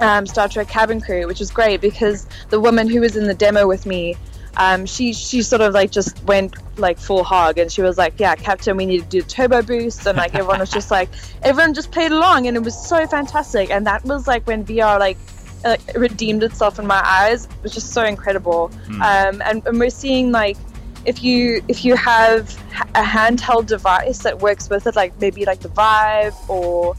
um, 0.00 0.26
Star 0.26 0.48
Trek 0.48 0.68
cabin 0.68 1.00
crew, 1.00 1.26
which 1.26 1.38
was 1.38 1.50
great 1.50 1.80
because 1.80 2.26
the 2.50 2.58
woman 2.58 2.88
who 2.88 3.00
was 3.00 3.16
in 3.16 3.26
the 3.26 3.34
demo 3.34 3.68
with 3.68 3.86
me, 3.86 4.16
um, 4.56 4.86
she 4.86 5.12
she 5.12 5.42
sort 5.42 5.62
of 5.62 5.74
like 5.74 5.90
just 5.90 6.22
went 6.24 6.56
like 6.78 6.98
full 6.98 7.24
hog, 7.24 7.58
and 7.58 7.70
she 7.70 7.82
was 7.82 7.98
like, 7.98 8.14
"Yeah, 8.18 8.34
Captain, 8.34 8.76
we 8.76 8.86
need 8.86 9.02
to 9.02 9.08
do 9.08 9.22
turbo 9.22 9.62
boost," 9.62 10.06
and 10.06 10.16
like 10.16 10.34
everyone 10.34 10.60
was 10.60 10.70
just 10.70 10.90
like, 10.90 11.08
everyone 11.42 11.74
just 11.74 11.90
played 11.90 12.12
along, 12.12 12.46
and 12.46 12.56
it 12.56 12.62
was 12.62 12.76
so 12.76 13.06
fantastic. 13.06 13.70
And 13.70 13.86
that 13.86 14.04
was 14.04 14.26
like 14.26 14.46
when 14.46 14.64
VR 14.64 14.98
like 14.98 15.18
uh, 15.64 15.76
redeemed 15.94 16.42
itself 16.42 16.78
in 16.78 16.86
my 16.86 17.02
eyes. 17.04 17.46
It 17.46 17.62
was 17.62 17.72
just 17.72 17.92
so 17.92 18.04
incredible. 18.04 18.70
Um, 18.88 19.42
and, 19.42 19.66
and 19.66 19.80
we're 19.80 19.90
seeing 19.90 20.30
like 20.30 20.56
if 21.04 21.22
you 21.22 21.62
if 21.68 21.84
you 21.84 21.96
have 21.96 22.54
a 22.94 23.02
handheld 23.02 23.66
device 23.66 24.18
that 24.20 24.40
works 24.40 24.68
with 24.70 24.86
it, 24.86 24.96
like 24.96 25.18
maybe 25.20 25.44
like 25.44 25.60
the 25.60 25.68
Vive 25.68 26.34
or 26.48 26.96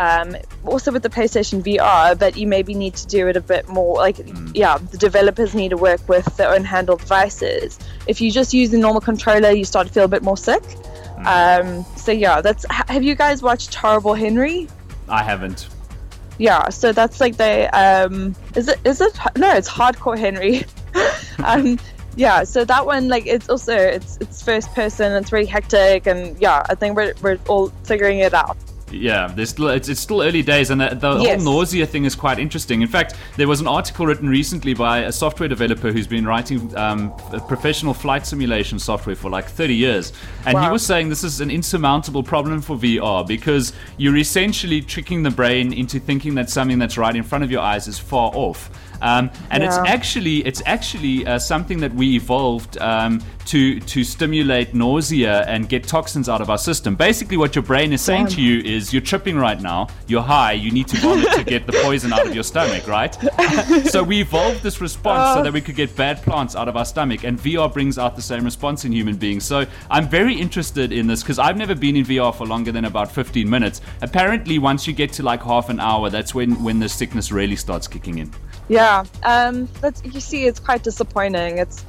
um, 0.00 0.34
also 0.64 0.90
with 0.90 1.02
the 1.02 1.10
PlayStation 1.10 1.62
VR, 1.62 2.18
but 2.18 2.34
you 2.34 2.46
maybe 2.46 2.72
need 2.72 2.94
to 2.94 3.06
do 3.06 3.28
it 3.28 3.36
a 3.36 3.40
bit 3.42 3.68
more. 3.68 3.96
Like, 3.96 4.16
yeah, 4.54 4.78
the 4.78 4.96
developers 4.96 5.54
need 5.54 5.68
to 5.70 5.76
work 5.76 6.08
with 6.08 6.24
their 6.38 6.54
own 6.54 6.64
handheld 6.64 7.00
devices. 7.00 7.78
If 8.06 8.18
you 8.22 8.30
just 8.30 8.54
use 8.54 8.70
the 8.70 8.78
normal 8.78 9.02
controller, 9.02 9.50
you 9.50 9.66
start 9.66 9.88
to 9.88 9.92
feel 9.92 10.04
a 10.04 10.08
bit 10.08 10.22
more 10.22 10.38
sick. 10.38 10.62
Um, 11.26 11.84
so 11.96 12.12
yeah, 12.12 12.40
that's. 12.40 12.64
Have 12.70 13.02
you 13.02 13.14
guys 13.14 13.42
watched 13.42 13.74
Horrible 13.74 14.14
Henry? 14.14 14.68
I 15.06 15.22
haven't. 15.22 15.68
Yeah, 16.38 16.70
so 16.70 16.92
that's 16.92 17.20
like 17.20 17.36
the 17.36 17.68
um, 17.78 18.34
is 18.56 18.68
it 18.68 18.78
is 18.86 19.02
it 19.02 19.12
no, 19.36 19.52
it's 19.52 19.68
Hardcore 19.68 20.18
Henry. 20.18 20.64
um, 21.44 21.78
yeah, 22.16 22.44
so 22.44 22.64
that 22.64 22.86
one 22.86 23.08
like 23.08 23.26
it's 23.26 23.50
also 23.50 23.76
it's 23.76 24.16
it's 24.22 24.42
first 24.42 24.74
person. 24.74 25.12
It's 25.12 25.30
really 25.30 25.44
hectic, 25.44 26.06
and 26.06 26.40
yeah, 26.40 26.62
I 26.70 26.74
think 26.74 26.96
we're 26.96 27.12
we're 27.20 27.38
all 27.48 27.68
figuring 27.84 28.20
it 28.20 28.32
out. 28.32 28.56
Yeah, 28.90 29.28
there's 29.34 29.50
still, 29.50 29.68
it's, 29.68 29.88
it's 29.88 30.00
still 30.00 30.22
early 30.22 30.42
days, 30.42 30.70
and 30.70 30.80
the, 30.80 30.88
the 30.94 31.18
Yes. 31.20 31.42
whole 31.42 31.54
nausea 31.54 31.86
thing 31.86 32.04
is 32.04 32.14
quite 32.14 32.38
interesting. 32.38 32.82
In 32.82 32.88
fact, 32.88 33.14
there 33.36 33.48
was 33.48 33.60
an 33.60 33.66
article 33.66 34.06
written 34.06 34.28
recently 34.28 34.74
by 34.74 35.00
a 35.00 35.12
software 35.12 35.48
developer 35.48 35.92
who's 35.92 36.06
been 36.06 36.26
writing 36.26 36.76
um, 36.76 37.12
professional 37.48 37.94
flight 37.94 38.26
simulation 38.26 38.78
software 38.78 39.16
for 39.16 39.30
like 39.30 39.46
30 39.48 39.74
years, 39.74 40.12
and 40.46 40.58
he 40.58 40.68
was 40.70 40.84
saying 40.84 41.08
this 41.08 41.24
is 41.24 41.40
an 41.40 41.50
insurmountable 41.50 42.22
problem 42.22 42.60
for 42.60 42.76
VR 42.76 43.26
because 43.26 43.72
you're 43.96 44.16
essentially 44.16 44.80
tricking 44.80 45.22
the 45.22 45.30
brain 45.30 45.72
into 45.72 45.98
thinking 46.00 46.34
that 46.34 46.50
something 46.50 46.78
that's 46.78 46.98
right 46.98 47.14
in 47.14 47.22
front 47.22 47.44
of 47.44 47.50
your 47.50 47.60
eyes 47.60 47.86
is 47.88 47.98
far 47.98 48.30
off. 48.34 48.70
Um, 49.02 49.30
and 49.50 49.62
it's 49.62 49.76
actually 49.78 50.46
it's 50.46 50.62
actually 50.66 51.26
uh, 51.26 51.38
something 51.38 51.80
that 51.80 51.94
we 51.94 52.16
evolved 52.16 52.78
um, 52.78 53.22
to 53.46 53.80
to 53.80 54.04
stimulate 54.04 54.74
nausea 54.74 55.44
and 55.46 55.68
get 55.68 55.84
toxins 55.84 56.28
out 56.28 56.40
of 56.40 56.50
our 56.50 56.58
system. 56.58 56.94
Basically, 56.94 57.36
what 57.36 57.54
your 57.54 57.62
brain 57.62 57.92
is 57.92 58.00
saying 58.00 58.28
to 58.28 58.40
you 58.40 58.60
is 58.60 58.92
you're 58.92 59.02
tripping 59.02 59.36
right 59.36 59.60
now, 59.60 59.88
you're 60.06 60.22
high, 60.22 60.52
you 60.52 60.70
need 60.70 60.88
to 60.88 60.96
vomit 60.98 61.32
to 61.32 61.44
get 61.44 61.66
the 61.66 61.72
poison 61.82 62.12
out 62.12 62.26
of 62.26 62.34
your 62.34 62.44
stomach, 62.44 62.86
right? 62.86 63.16
so 63.86 64.02
we 64.02 64.20
evolved 64.20 64.62
this 64.62 64.80
response 64.80 65.34
so 65.34 65.42
that 65.42 65.52
we 65.52 65.60
could 65.60 65.76
get 65.76 65.94
bad 65.96 66.22
plants 66.22 66.54
out 66.54 66.68
of 66.68 66.76
our 66.76 66.84
stomach, 66.84 67.24
and 67.24 67.38
VR 67.38 67.72
brings 67.72 67.98
out 67.98 68.16
the 68.16 68.22
same 68.22 68.44
response 68.44 68.84
in 68.84 68.92
human 68.92 69.16
beings. 69.16 69.44
So 69.44 69.66
I'm 69.90 70.08
very 70.08 70.34
interested 70.34 70.92
in 70.92 71.06
this 71.06 71.22
because 71.22 71.38
I've 71.38 71.56
never 71.56 71.74
been 71.74 71.96
in 71.96 72.04
VR 72.04 72.34
for 72.34 72.46
longer 72.46 72.72
than 72.72 72.84
about 72.84 73.10
15 73.10 73.48
minutes. 73.48 73.80
Apparently, 74.02 74.58
once 74.58 74.86
you 74.86 74.92
get 74.92 75.12
to 75.14 75.22
like 75.22 75.42
half 75.42 75.70
an 75.70 75.80
hour, 75.80 76.10
that's 76.10 76.34
when 76.34 76.62
when 76.62 76.78
the 76.78 76.88
sickness 76.88 77.32
really 77.32 77.56
starts 77.56 77.88
kicking 77.88 78.18
in. 78.18 78.30
Yeah, 78.70 79.04
um, 79.24 79.68
that's 79.80 80.02
you 80.04 80.20
see, 80.20 80.46
it's 80.46 80.60
quite 80.60 80.82
disappointing. 80.84 81.58
It's 81.58 81.84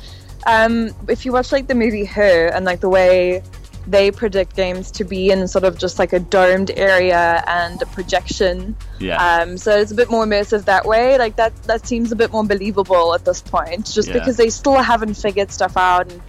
um, 0.48 0.90
if 1.08 1.26
you 1.26 1.32
watch 1.32 1.52
like 1.52 1.68
the 1.68 1.76
movie 1.76 2.06
Her 2.06 2.48
and 2.48 2.66
like 2.66 2.80
the 2.80 2.90
way 2.90 3.44
they 3.88 4.12
predict 4.12 4.56
games 4.56 4.92
to 4.92 5.04
be 5.04 5.32
in 5.32 5.48
sort 5.48 5.64
of 5.64 5.78
just 5.78 5.98
like 6.00 6.14
a 6.14 6.20
domed 6.20 6.72
area 6.72 7.44
and 7.48 7.82
a 7.82 7.86
projection. 7.88 8.76
Yeah. 9.00 9.18
Um, 9.42 9.58
so 9.58 9.78
it's 9.78 9.92
a 9.92 9.96
bit 9.96 10.10
more 10.10 10.26
immersive 10.26 10.66
that 10.66 10.86
way. 10.86 11.18
Like 11.18 11.36
that, 11.38 11.56
that 11.64 11.88
seems 11.88 12.12
a 12.12 12.16
bit 12.16 12.32
more 12.32 12.44
believable 12.44 13.14
at 13.16 13.26
this 13.26 13.42
point, 13.42 13.86
just 13.92 14.10
Yeah. 14.10 14.14
because 14.16 14.38
they 14.38 14.50
still 14.50 14.78
haven't 14.78 15.16
figured 15.16 15.52
stuff 15.52 15.78
out. 15.78 16.12
And 16.12 16.22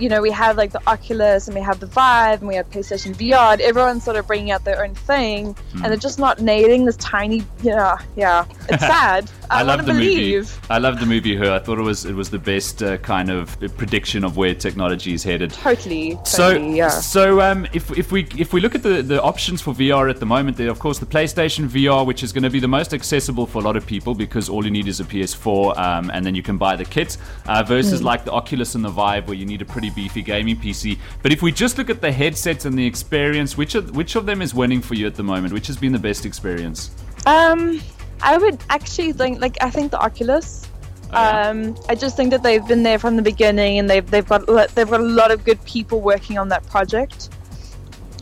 you 0.00 0.08
know, 0.08 0.20
we 0.20 0.30
have 0.30 0.56
like 0.56 0.72
the 0.72 0.80
Oculus 0.88 1.46
and 1.48 1.54
we 1.54 1.60
have 1.62 1.80
the 1.80 1.86
Vive 1.86 2.40
and 2.40 2.48
we 2.48 2.54
have 2.56 2.68
PlayStation 2.70 3.14
VR. 3.14 3.52
And 3.52 3.60
everyone's 3.60 4.04
sort 4.04 4.16
of 4.16 4.26
bringing 4.26 4.50
out 4.50 4.64
their 4.64 4.84
own 4.84 4.94
thing, 4.94 5.54
Hmm. 5.72 5.82
and 5.82 5.86
they're 5.86 5.96
just 5.96 6.18
not 6.18 6.40
nailing 6.40 6.84
this 6.84 6.96
tiny. 6.96 7.44
Yeah, 7.62 7.98
yeah. 8.16 8.44
It's 8.68 8.82
sad. 8.94 9.30
I, 9.50 9.62
love 9.62 9.80
the 9.86 9.92
to 9.92 9.98
movie. 9.98 10.48
I 10.68 10.78
love 10.78 11.00
the 11.00 11.06
movie 11.06 11.34
Her. 11.36 11.52
I 11.52 11.58
thought 11.58 11.78
it 11.78 11.82
was 11.82 12.04
it 12.04 12.14
was 12.14 12.30
the 12.30 12.38
best 12.38 12.82
uh, 12.82 12.96
kind 12.98 13.30
of 13.30 13.58
prediction 13.76 14.24
of 14.24 14.36
where 14.36 14.54
technology 14.54 15.12
is 15.12 15.22
headed. 15.24 15.50
Totally. 15.52 16.18
So, 16.24 16.52
totally, 16.52 16.76
yeah. 16.76 16.88
so 16.88 17.40
um, 17.40 17.66
if, 17.72 17.90
if 17.98 18.12
we 18.12 18.26
if 18.38 18.52
we 18.52 18.60
look 18.60 18.74
at 18.74 18.82
the, 18.82 19.02
the 19.02 19.20
options 19.22 19.60
for 19.60 19.74
VR 19.74 20.08
at 20.08 20.20
the 20.20 20.26
moment, 20.26 20.56
there 20.56 20.70
of 20.70 20.78
course 20.78 20.98
the 20.98 21.06
PlayStation 21.06 21.68
VR, 21.68 22.06
which 22.06 22.22
is 22.22 22.32
going 22.32 22.44
to 22.44 22.50
be 22.50 22.60
the 22.60 22.68
most 22.68 22.94
accessible 22.94 23.46
for 23.46 23.58
a 23.58 23.64
lot 23.64 23.76
of 23.76 23.84
people 23.86 24.14
because 24.14 24.48
all 24.48 24.64
you 24.64 24.70
need 24.70 24.86
is 24.88 25.00
a 25.00 25.04
PS4, 25.04 25.76
um, 25.78 26.10
and 26.14 26.24
then 26.24 26.34
you 26.34 26.42
can 26.42 26.56
buy 26.56 26.76
the 26.76 26.84
kit. 26.84 27.16
Uh, 27.46 27.62
versus 27.62 28.02
like 28.02 28.24
the 28.24 28.32
Oculus 28.32 28.74
and 28.74 28.84
the 28.84 28.88
Vive, 28.88 29.26
where 29.26 29.36
you 29.36 29.46
need 29.46 29.62
a 29.62 29.64
pretty 29.64 29.89
beefy 29.90 30.22
gaming 30.22 30.56
PC. 30.56 30.98
But 31.22 31.32
if 31.32 31.42
we 31.42 31.52
just 31.52 31.78
look 31.78 31.90
at 31.90 32.00
the 32.00 32.12
headsets 32.12 32.64
and 32.64 32.78
the 32.78 32.86
experience, 32.86 33.56
which 33.56 33.74
of 33.74 33.94
which 33.94 34.16
of 34.16 34.26
them 34.26 34.42
is 34.42 34.54
winning 34.54 34.80
for 34.80 34.94
you 34.94 35.06
at 35.06 35.14
the 35.14 35.22
moment? 35.22 35.52
Which 35.52 35.66
has 35.66 35.76
been 35.76 35.92
the 35.92 35.98
best 35.98 36.24
experience? 36.24 36.90
Um, 37.26 37.80
I 38.22 38.38
would 38.38 38.62
actually 38.70 39.12
think, 39.12 39.40
like, 39.40 39.56
I 39.60 39.70
think 39.70 39.90
the 39.90 39.98
Oculus. 39.98 40.68
Oh, 41.12 41.20
yeah. 41.20 41.48
Um, 41.48 41.76
I 41.88 41.94
just 41.94 42.16
think 42.16 42.30
that 42.30 42.42
they've 42.42 42.66
been 42.66 42.82
there 42.82 42.98
from 42.98 43.16
the 43.16 43.22
beginning, 43.22 43.78
and 43.78 43.90
they've 43.90 44.08
they've 44.08 44.26
got 44.26 44.46
they've 44.74 44.88
got 44.88 45.00
a 45.00 45.04
lot 45.04 45.30
of 45.30 45.44
good 45.44 45.62
people 45.64 46.00
working 46.00 46.38
on 46.38 46.48
that 46.48 46.66
project. 46.68 47.30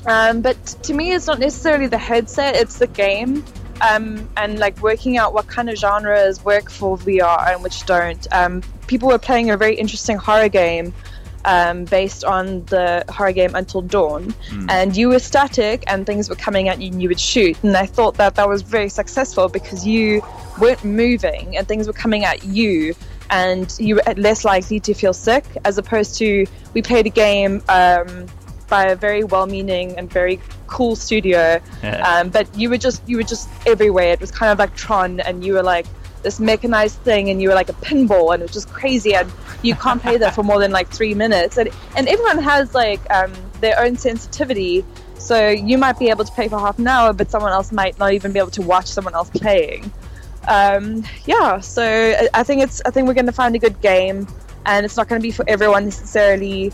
Um, 0.07 0.41
but 0.41 0.65
to 0.85 0.95
me, 0.95 1.13
it's 1.13 1.27
not 1.27 1.39
necessarily 1.39 1.87
the 1.87 1.99
headset; 1.99 2.57
it's 2.57 2.79
the 2.79 2.87
game, 2.87 3.45
um, 3.83 4.29
and 4.37 4.59
like 4.59 4.81
working 4.83 5.19
out 5.19 5.35
what 5.35 5.49
kind 5.49 5.69
of 5.69 5.77
genres 5.77 6.43
work 6.45 6.71
for 6.71 6.97
VR 6.97 7.53
and 7.53 7.63
which 7.63 7.85
don't. 7.85 8.27
Um, 8.33 8.63
people 8.87 9.09
were 9.09 9.19
playing 9.19 9.51
a 9.51 9.57
very 9.57 9.75
interesting 9.75 10.17
horror 10.17 10.49
game 10.49 10.95
um, 11.55 11.85
based 11.99 12.23
on 12.25 12.45
the 12.67 13.05
horror 13.09 13.33
game 13.33 13.55
Until 13.55 13.83
Dawn, 13.83 14.35
and 14.69 14.97
you 14.97 15.09
were 15.09 15.19
static 15.33 15.83
and 15.91 16.07
things 16.07 16.29
were 16.29 16.37
coming 16.47 16.69
at 16.69 16.77
you 16.81 16.89
and 16.93 17.01
you 17.03 17.09
would 17.09 17.21
shoot. 17.33 17.57
And 17.65 17.77
I 17.77 17.87
thought 17.87 18.15
that 18.23 18.35
that 18.37 18.49
was 18.49 18.61
very 18.63 18.91
successful 19.01 19.49
because 19.49 19.87
you 19.87 20.23
weren't 20.61 20.85
moving 20.85 21.57
and 21.57 21.67
things 21.67 21.87
were 21.87 21.99
coming 22.05 22.25
at 22.25 22.45
you, 22.45 22.95
and 23.31 23.67
you 23.79 23.97
were 23.97 24.03
less 24.17 24.45
likely 24.45 24.79
to 24.81 24.93
feel 24.95 25.15
sick. 25.29 25.45
As 25.65 25.79
opposed 25.79 26.17
to 26.19 26.47
we 26.75 26.83
played 26.83 27.07
a 27.07 27.15
game. 27.27 27.63
Um, 27.69 28.27
by 28.69 28.85
a 28.89 28.97
very 28.97 29.25
well-meaning 29.25 29.97
and 29.97 30.13
very 30.13 30.39
cool 30.67 30.95
studio, 30.95 31.59
Yeah. 31.83 32.07
um, 32.07 32.29
but 32.29 32.45
you 32.55 32.69
were 32.69 32.77
just 32.77 33.01
you 33.09 33.17
were 33.17 33.29
just 33.35 33.49
everywhere. 33.67 34.13
It 34.13 34.21
was 34.21 34.31
kind 34.31 34.53
of 34.53 34.59
like 34.59 34.77
Tron, 34.77 35.21
and 35.21 35.43
you 35.43 35.55
were 35.55 35.63
like 35.63 35.87
this 36.23 36.41
mechanized 36.41 36.99
thing, 37.01 37.31
and 37.31 37.41
you 37.41 37.49
were 37.49 37.55
like 37.55 37.69
a 37.69 37.75
pinball, 37.75 38.33
and 38.35 38.43
it 38.43 38.47
was 38.47 38.53
just 38.53 38.73
crazy. 38.73 39.15
And 39.15 39.31
you 39.63 39.75
can't 39.75 40.01
play 40.01 40.17
that 40.19 40.35
for 40.35 40.43
more 40.43 40.59
than 40.61 40.71
like 40.71 40.89
three 40.89 41.15
minutes. 41.15 41.57
And 41.59 41.71
and 41.97 42.09
everyone 42.09 42.39
has 42.39 42.75
like 42.75 43.01
um, 43.11 43.33
their 43.61 43.79
own 43.81 43.97
sensitivity. 43.97 44.85
So 45.19 45.49
you 45.49 45.79
might 45.79 45.99
be 45.99 46.11
able 46.11 46.25
to 46.25 46.33
play 46.33 46.49
for 46.49 46.59
half 46.59 46.79
an 46.79 46.87
hour, 46.87 47.13
but 47.13 47.31
someone 47.31 47.53
else 47.53 47.73
might 47.73 47.99
not 47.99 48.13
even 48.13 48.33
be 48.33 48.39
able 48.39 48.53
to 48.53 48.63
watch 48.63 48.87
someone 48.87 49.15
else 49.15 49.31
playing. 49.31 49.91
Um, 50.47 51.05
yeah, 51.27 51.61
so 51.61 51.83
I- 52.33 52.43
think 52.43 52.63
it's 52.63 52.81
I 52.87 52.91
think 52.91 53.07
we're 53.07 53.15
going 53.15 53.27
to 53.27 53.33
find 53.33 53.55
a 53.55 53.59
good 53.59 53.81
game, 53.81 54.27
and 54.65 54.87
it's 54.87 54.97
not 54.97 55.09
going 55.09 55.21
to 55.21 55.23
be 55.23 55.31
for 55.31 55.45
everyone 55.49 55.85
necessarily. 55.85 56.73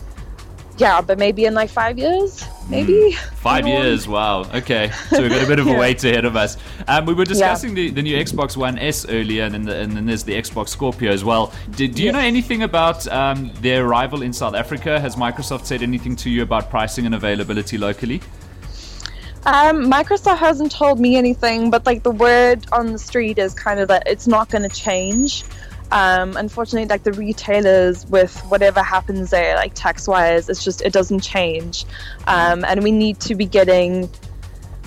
Yeah, 0.76 1.00
but 1.00 1.18
maybe 1.18 1.44
in 1.44 1.54
like 1.54 1.70
five 1.70 1.98
years, 1.98 2.44
maybe 2.68 3.12
Five 3.36 3.64
Hold 3.64 3.76
on. 3.76 3.82
years, 3.84 4.08
wow. 4.08 4.40
Okay, 4.54 4.90
so 5.10 5.20
we've 5.22 5.30
got 5.30 5.42
a 5.42 5.46
bit 5.46 5.58
of 5.58 5.66
a 5.66 5.70
Yeah. 5.74 5.78
wait 5.78 6.02
ahead 6.04 6.24
of 6.24 6.36
us. 6.36 6.56
Um, 6.88 7.06
we 7.06 7.14
were 7.14 7.24
discussing 7.24 7.74
the, 7.74 7.90
the 7.90 8.02
new 8.02 8.16
Xbox 8.16 8.56
One 8.56 8.78
S 8.78 9.06
earlier, 9.08 9.44
and 9.44 9.54
then, 9.54 9.62
the, 9.64 9.76
and 9.76 9.92
then 9.92 10.06
there's 10.06 10.24
the 10.24 10.32
Xbox 10.34 10.68
Scorpio 10.68 11.10
as 11.12 11.24
well. 11.24 11.52
Did, 11.72 11.94
do 11.94 12.02
you 12.02 12.12
know 12.12 12.18
anything 12.18 12.62
about 12.62 13.06
um, 13.08 13.50
their 13.60 13.84
arrival 13.86 14.22
in 14.22 14.32
South 14.32 14.54
Africa? 14.54 14.98
Has 15.00 15.16
Microsoft 15.16 15.64
said 15.66 15.82
anything 15.82 16.16
to 16.16 16.30
you 16.30 16.42
about 16.42 16.70
pricing 16.70 17.06
and 17.06 17.14
availability 17.14 17.76
locally? 17.78 18.20
Um, 19.46 19.90
Microsoft 19.90 20.38
hasn't 20.38 20.72
told 20.72 20.98
me 20.98 21.16
anything, 21.16 21.70
but 21.70 21.84
like 21.84 22.02
the 22.02 22.10
word 22.10 22.64
on 22.72 22.92
the 22.92 22.98
street 22.98 23.38
is 23.38 23.52
kind 23.52 23.78
of 23.78 23.88
that 23.88 24.04
it's 24.06 24.26
not 24.26 24.48
going 24.48 24.62
to 24.68 24.74
change. 24.74 25.44
Um, 25.94 26.36
unfortunately, 26.36 26.88
like 26.88 27.04
the 27.04 27.12
retailers, 27.12 28.04
with 28.06 28.36
whatever 28.48 28.82
happens 28.82 29.30
there, 29.30 29.54
like 29.54 29.74
tax 29.74 30.08
wise, 30.08 30.48
it's 30.48 30.64
just 30.64 30.82
it 30.82 30.92
doesn't 30.92 31.20
change, 31.20 31.86
um, 32.26 32.64
and 32.64 32.82
we 32.82 32.90
need 32.90 33.20
to 33.20 33.36
be 33.36 33.46
getting 33.46 34.10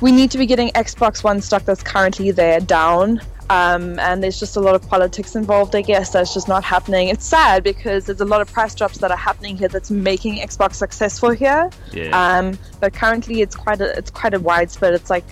we 0.02 0.12
need 0.12 0.30
to 0.32 0.38
be 0.38 0.46
getting 0.46 0.70
Xbox 0.72 1.24
One 1.24 1.42
stock 1.42 1.64
that's 1.64 1.82
currently 1.82 2.32
there 2.32 2.60
down. 2.60 3.22
Um, 3.50 3.98
and 4.00 4.22
there's 4.22 4.38
just 4.38 4.58
a 4.58 4.60
lot 4.60 4.76
of 4.76 4.86
politics 4.90 5.34
involved, 5.34 5.74
I 5.74 5.82
guess. 5.82 6.12
That's 6.12 6.34
just 6.34 6.50
not 6.50 6.66
happening. 6.66 7.08
It's 7.08 7.26
sad 7.26 7.64
because 7.64 8.06
there's 8.06 8.20
a 8.20 8.26
lot 8.26 8.42
of 8.42 8.52
price 8.52 8.76
drops 8.76 8.98
that 8.98 9.10
are 9.10 9.16
happening 9.16 9.56
here 9.56 9.70
that's 9.70 9.90
making 9.90 10.36
Xbox 10.36 10.74
successful 10.74 11.30
here. 11.30 11.70
Yeah. 11.94 12.10
Um, 12.12 12.60
but 12.82 12.94
currently, 12.94 13.42
it's 13.42 13.56
quite 13.56 13.80
a 13.80 13.98
it's 13.98 14.12
quite 14.12 14.34
a 14.34 14.40
widespread. 14.42 14.94
It's 14.94 15.10
like 15.10 15.24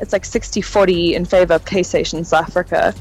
it's 0.00 0.12
like 0.12 0.24
60-40 0.24 1.12
in 1.12 1.24
favor 1.24 1.54
of 1.54 1.64
PlayStation 1.64 2.26
South 2.26 2.48
Africa. 2.48 2.92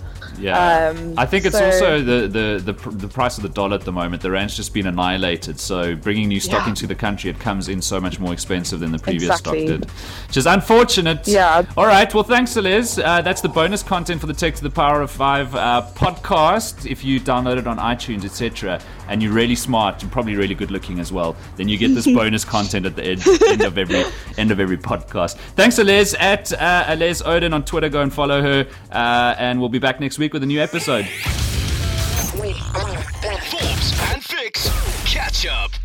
Yeah, 0.41 0.89
Um, 0.89 1.13
I 1.17 1.25
think 1.25 1.45
it's 1.45 1.57
so- 1.57 1.65
also 1.65 2.01
the, 2.01 2.27
the, 2.27 2.73
the, 2.73 2.89
the 2.91 3.07
price 3.07 3.37
of 3.37 3.43
the 3.43 3.49
dollar 3.49 3.75
at 3.75 3.81
the 3.81 3.91
moment. 3.91 4.21
The 4.21 4.31
rand's 4.31 4.55
just 4.55 4.73
been 4.73 4.87
annihilated. 4.87 5.59
So 5.59 5.95
bringing 5.95 6.27
new 6.27 6.39
stock 6.39 6.63
Yeah. 6.65 6.69
into 6.69 6.87
the 6.87 6.95
country, 6.95 7.29
it 7.29 7.39
comes 7.39 7.69
in 7.69 7.81
so 7.81 7.99
much 8.01 8.19
more 8.19 8.33
expensive 8.33 8.79
than 8.79 8.91
the 8.91 8.99
previous 8.99 9.23
Exactly. 9.39 9.67
stock 9.67 9.79
did, 9.81 9.91
which 10.27 10.37
is 10.37 10.45
unfortunate. 10.45 11.27
Yeah. 11.27 11.63
All 11.77 11.85
right. 11.85 12.11
Well, 12.13 12.23
thanks, 12.23 12.55
Liz. 12.55 12.99
Uh, 12.99 13.21
that's 13.21 13.41
the 13.41 13.49
bonus 13.49 13.83
content 13.83 14.19
for 14.21 14.27
the 14.27 14.33
Tech 14.33 14.55
to 14.55 14.63
the 14.63 14.69
Power 14.69 15.01
of 15.01 15.11
Five 15.11 15.53
uh, 15.55 15.83
podcast. 15.95 16.89
If 16.89 17.03
you 17.03 17.19
download 17.19 17.57
it 17.57 17.67
on 17.67 17.77
iTunes, 17.77 18.25
etc., 18.25 18.79
and 19.07 19.21
you're 19.21 19.33
really 19.33 19.55
smart 19.55 20.01
and 20.03 20.11
probably 20.11 20.35
really 20.37 20.55
good 20.55 20.71
looking 20.71 20.99
as 20.99 21.11
well, 21.11 21.35
then 21.57 21.67
you 21.67 21.77
get 21.77 21.89
this 21.93 22.05
bonus 22.15 22.45
content 22.45 22.85
at 22.85 22.95
the 22.95 23.03
end, 23.03 23.27
end 23.47 23.61
of 23.61 23.77
every 23.77 24.03
end 24.37 24.51
of 24.51 24.59
every 24.59 24.77
podcast. 24.77 25.35
Thanks, 25.55 25.77
Liz 25.77 26.15
at 26.19 26.51
uh, 26.53 26.95
Les 26.97 27.21
Oden 27.21 27.53
on 27.53 27.65
Twitter. 27.65 27.89
Go 27.89 28.01
and 28.01 28.13
follow 28.13 28.41
her, 28.41 28.67
uh, 28.91 29.35
and 29.37 29.59
we'll 29.59 29.69
be 29.69 29.79
back 29.79 29.99
next 29.99 30.17
week 30.17 30.30
with 30.33 30.43
a 30.43 30.45
new 30.45 30.59
episode. 30.59 31.05
Forbes 33.51 33.93
and 34.13 34.23
Fix. 34.23 34.69
Catch 35.05 35.45
up. 35.45 35.80